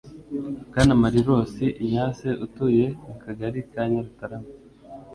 [0.67, 4.49] bwana malirosi ignace utuye mu kagari ka nyarutarama